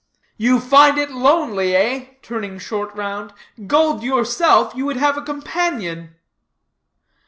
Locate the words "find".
0.59-0.97